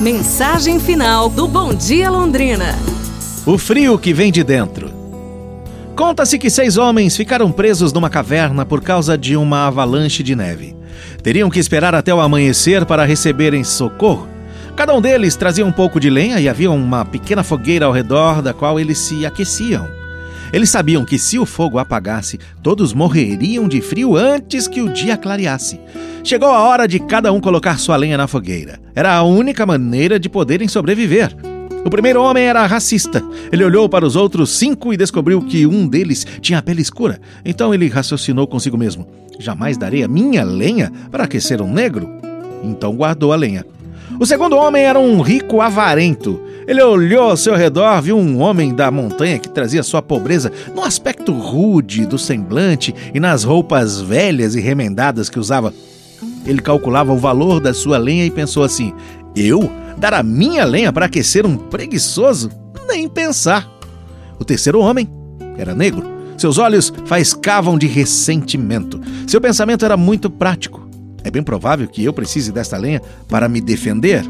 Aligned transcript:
Mensagem 0.00 0.78
final 0.78 1.28
do 1.28 1.48
Bom 1.48 1.74
Dia 1.74 2.08
Londrina. 2.08 2.78
O 3.44 3.58
frio 3.58 3.98
que 3.98 4.12
vem 4.12 4.30
de 4.30 4.44
dentro. 4.44 4.92
Conta-se 5.96 6.38
que 6.38 6.48
seis 6.48 6.76
homens 6.76 7.16
ficaram 7.16 7.50
presos 7.50 7.92
numa 7.92 8.08
caverna 8.08 8.64
por 8.64 8.80
causa 8.80 9.18
de 9.18 9.36
uma 9.36 9.66
avalanche 9.66 10.22
de 10.22 10.36
neve. 10.36 10.76
Teriam 11.20 11.50
que 11.50 11.58
esperar 11.58 11.96
até 11.96 12.14
o 12.14 12.20
amanhecer 12.20 12.86
para 12.86 13.04
receberem 13.04 13.64
socorro. 13.64 14.28
Cada 14.76 14.94
um 14.94 15.00
deles 15.00 15.34
trazia 15.34 15.66
um 15.66 15.72
pouco 15.72 15.98
de 15.98 16.08
lenha 16.08 16.38
e 16.38 16.48
havia 16.48 16.70
uma 16.70 17.04
pequena 17.04 17.42
fogueira 17.42 17.86
ao 17.86 17.92
redor 17.92 18.40
da 18.40 18.54
qual 18.54 18.78
eles 18.78 18.98
se 18.98 19.26
aqueciam. 19.26 19.88
Eles 20.52 20.70
sabiam 20.70 21.04
que 21.04 21.18
se 21.18 21.40
o 21.40 21.44
fogo 21.44 21.76
apagasse, 21.76 22.38
todos 22.62 22.92
morreriam 22.92 23.66
de 23.66 23.80
frio 23.80 24.16
antes 24.16 24.68
que 24.68 24.80
o 24.80 24.92
dia 24.92 25.16
clareasse. 25.16 25.80
Chegou 26.24 26.48
a 26.48 26.62
hora 26.62 26.86
de 26.86 26.98
cada 26.98 27.32
um 27.32 27.40
colocar 27.40 27.78
sua 27.78 27.96
lenha 27.96 28.16
na 28.16 28.26
fogueira. 28.26 28.78
Era 28.94 29.14
a 29.14 29.22
única 29.22 29.64
maneira 29.64 30.18
de 30.18 30.28
poderem 30.28 30.68
sobreviver. 30.68 31.34
O 31.84 31.90
primeiro 31.90 32.22
homem 32.22 32.44
era 32.44 32.66
racista. 32.66 33.22
Ele 33.50 33.64
olhou 33.64 33.88
para 33.88 34.04
os 34.04 34.16
outros 34.16 34.50
cinco 34.50 34.92
e 34.92 34.96
descobriu 34.96 35.40
que 35.40 35.66
um 35.66 35.86
deles 35.86 36.26
tinha 36.40 36.58
a 36.58 36.62
pele 36.62 36.82
escura. 36.82 37.20
Então 37.44 37.72
ele 37.72 37.88
raciocinou 37.88 38.46
consigo 38.46 38.76
mesmo: 38.76 39.06
Jamais 39.38 39.76
darei 39.76 40.02
a 40.02 40.08
minha 40.08 40.44
lenha 40.44 40.92
para 41.10 41.24
aquecer 41.24 41.62
um 41.62 41.72
negro? 41.72 42.10
Então 42.62 42.94
guardou 42.94 43.32
a 43.32 43.36
lenha. 43.36 43.64
O 44.18 44.26
segundo 44.26 44.56
homem 44.56 44.82
era 44.82 44.98
um 44.98 45.20
rico 45.20 45.60
avarento. 45.60 46.40
Ele 46.66 46.82
olhou 46.82 47.30
ao 47.30 47.36
seu 47.36 47.54
redor, 47.54 48.02
viu 48.02 48.18
um 48.18 48.40
homem 48.40 48.74
da 48.74 48.90
montanha 48.90 49.38
que 49.38 49.48
trazia 49.48 49.82
sua 49.82 50.02
pobreza 50.02 50.52
no 50.74 50.82
aspecto 50.82 51.32
rude 51.32 52.04
do 52.04 52.18
semblante 52.18 52.94
e 53.14 53.20
nas 53.20 53.44
roupas 53.44 54.00
velhas 54.00 54.54
e 54.54 54.60
remendadas 54.60 55.30
que 55.30 55.38
usava. 55.38 55.72
Ele 56.48 56.62
calculava 56.62 57.12
o 57.12 57.18
valor 57.18 57.60
da 57.60 57.74
sua 57.74 57.98
lenha 57.98 58.24
e 58.24 58.30
pensou 58.30 58.64
assim: 58.64 58.94
Eu 59.36 59.70
dar 59.98 60.14
a 60.14 60.22
minha 60.22 60.64
lenha 60.64 60.90
para 60.90 61.04
aquecer 61.04 61.44
um 61.44 61.56
preguiçoso? 61.56 62.50
Nem 62.88 63.06
pensar. 63.06 63.70
O 64.38 64.44
terceiro 64.44 64.80
homem 64.80 65.06
era 65.58 65.74
negro. 65.74 66.04
Seus 66.38 66.56
olhos 66.56 66.90
faiscavam 67.04 67.76
de 67.76 67.86
ressentimento. 67.86 68.98
Seu 69.26 69.40
pensamento 69.40 69.84
era 69.84 69.96
muito 69.96 70.30
prático. 70.30 70.88
É 71.22 71.30
bem 71.30 71.42
provável 71.42 71.86
que 71.86 72.02
eu 72.02 72.12
precise 72.12 72.50
desta 72.50 72.78
lenha 72.78 73.02
para 73.28 73.48
me 73.48 73.60
defender. 73.60 74.24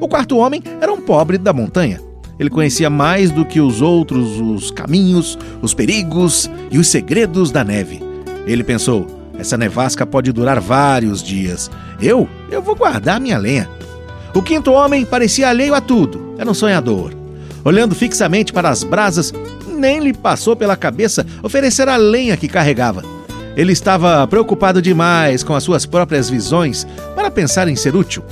O 0.00 0.08
quarto 0.08 0.38
homem 0.38 0.60
era 0.80 0.92
um 0.92 1.00
pobre 1.00 1.38
da 1.38 1.52
montanha. 1.52 2.00
Ele 2.38 2.50
conhecia 2.50 2.90
mais 2.90 3.30
do 3.30 3.44
que 3.44 3.60
os 3.60 3.80
outros 3.80 4.40
os 4.40 4.72
caminhos, 4.72 5.38
os 5.60 5.74
perigos 5.74 6.50
e 6.70 6.78
os 6.78 6.88
segredos 6.88 7.52
da 7.52 7.62
neve. 7.62 8.00
Ele 8.46 8.64
pensou: 8.64 9.21
essa 9.38 9.56
nevasca 9.56 10.06
pode 10.06 10.32
durar 10.32 10.60
vários 10.60 11.22
dias. 11.22 11.70
Eu, 12.00 12.28
eu 12.50 12.62
vou 12.62 12.74
guardar 12.74 13.20
minha 13.20 13.38
lenha. 13.38 13.68
O 14.34 14.42
quinto 14.42 14.72
homem 14.72 15.04
parecia 15.04 15.48
alheio 15.48 15.74
a 15.74 15.80
tudo. 15.80 16.34
Era 16.38 16.50
um 16.50 16.54
sonhador. 16.54 17.12
Olhando 17.64 17.94
fixamente 17.94 18.52
para 18.52 18.68
as 18.68 18.82
brasas, 18.82 19.32
nem 19.68 20.00
lhe 20.00 20.12
passou 20.12 20.56
pela 20.56 20.76
cabeça 20.76 21.26
oferecer 21.42 21.88
a 21.88 21.96
lenha 21.96 22.36
que 22.36 22.48
carregava. 22.48 23.02
Ele 23.56 23.72
estava 23.72 24.26
preocupado 24.26 24.80
demais 24.80 25.42
com 25.42 25.54
as 25.54 25.62
suas 25.62 25.84
próprias 25.84 26.30
visões 26.30 26.86
para 27.14 27.30
pensar 27.30 27.68
em 27.68 27.76
ser 27.76 27.94
útil. 27.94 28.22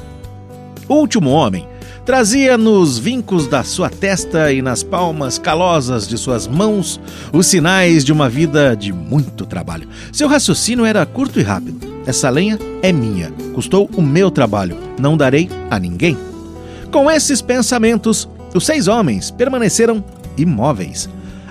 O 0.88 0.94
último 0.94 1.30
homem 1.30 1.68
trazia 2.04 2.56
nos 2.56 2.98
vincos 2.98 3.46
da 3.46 3.62
sua 3.62 3.88
testa 3.88 4.52
e 4.52 4.62
nas 4.62 4.82
palmas 4.82 5.38
calosas 5.38 6.08
de 6.08 6.16
suas 6.16 6.46
mãos 6.46 7.00
os 7.32 7.46
sinais 7.46 8.04
de 8.04 8.12
uma 8.12 8.28
vida 8.28 8.74
de 8.74 8.92
muito 8.92 9.46
trabalho. 9.46 9.88
Seu 10.12 10.28
raciocínio 10.28 10.84
era 10.84 11.04
curto 11.06 11.38
e 11.38 11.42
rápido. 11.42 11.88
Essa 12.06 12.30
lenha 12.30 12.58
é 12.82 12.92
minha, 12.92 13.30
custou 13.54 13.88
o 13.94 14.02
meu 14.02 14.30
trabalho, 14.30 14.76
não 14.98 15.16
darei 15.16 15.48
a 15.70 15.78
ninguém. 15.78 16.16
Com 16.90 17.10
esses 17.10 17.40
pensamentos, 17.40 18.28
os 18.54 18.66
seis 18.66 18.88
homens 18.88 19.30
permaneceram 19.30 20.02
imóveis. 20.36 21.08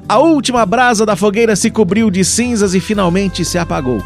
A 0.07 0.17
última 0.17 0.65
brasa 0.65 1.05
da 1.05 1.15
fogueira 1.15 1.55
se 1.55 1.69
cobriu 1.69 2.09
de 2.09 2.25
cinzas 2.25 2.73
e 2.73 2.79
finalmente 2.79 3.45
se 3.45 3.57
apagou. 3.57 4.03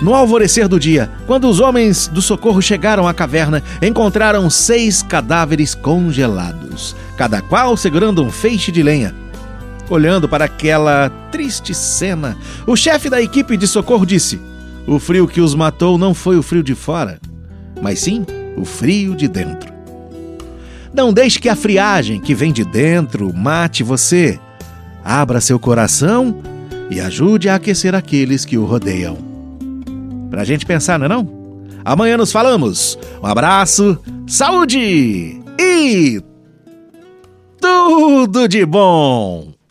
No 0.00 0.14
alvorecer 0.14 0.66
do 0.68 0.78
dia, 0.78 1.10
quando 1.26 1.48
os 1.48 1.60
homens 1.60 2.08
do 2.08 2.20
socorro 2.20 2.60
chegaram 2.60 3.06
à 3.06 3.14
caverna, 3.14 3.62
encontraram 3.80 4.50
seis 4.50 5.02
cadáveres 5.02 5.74
congelados, 5.74 6.96
cada 7.16 7.40
qual 7.40 7.76
segurando 7.76 8.22
um 8.22 8.30
feixe 8.30 8.72
de 8.72 8.82
lenha. 8.82 9.14
Olhando 9.88 10.28
para 10.28 10.46
aquela 10.46 11.10
triste 11.30 11.74
cena, 11.74 12.36
o 12.66 12.74
chefe 12.74 13.08
da 13.08 13.22
equipe 13.22 13.56
de 13.56 13.66
socorro 13.66 14.04
disse: 14.04 14.40
O 14.86 14.98
frio 14.98 15.28
que 15.28 15.40
os 15.40 15.54
matou 15.54 15.96
não 15.96 16.12
foi 16.12 16.36
o 16.36 16.42
frio 16.42 16.62
de 16.62 16.74
fora, 16.74 17.20
mas 17.80 18.00
sim 18.00 18.26
o 18.56 18.64
frio 18.64 19.14
de 19.14 19.28
dentro. 19.28 19.72
Não 20.92 21.12
deixe 21.12 21.38
que 21.38 21.48
a 21.48 21.56
friagem 21.56 22.20
que 22.20 22.34
vem 22.34 22.52
de 22.52 22.64
dentro 22.64 23.32
mate 23.34 23.82
você. 23.82 24.40
Abra 25.04 25.40
seu 25.40 25.58
coração 25.58 26.40
e 26.88 27.00
ajude 27.00 27.48
a 27.48 27.56
aquecer 27.56 27.94
aqueles 27.94 28.44
que 28.44 28.56
o 28.56 28.64
rodeiam 28.64 29.33
pra 30.34 30.42
gente 30.42 30.66
pensar, 30.66 30.98
não 30.98 31.06
é 31.06 31.08
não? 31.08 31.28
Amanhã 31.84 32.16
nos 32.16 32.32
falamos. 32.32 32.98
Um 33.22 33.26
abraço, 33.26 33.96
saúde 34.26 35.40
e 35.60 36.20
tudo 37.60 38.48
de 38.48 38.66
bom! 38.66 39.53